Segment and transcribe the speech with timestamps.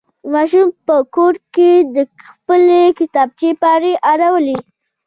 [0.33, 1.97] ماشوم په کور کې د
[2.29, 4.57] خپلې کتابچې پاڼې اړولې.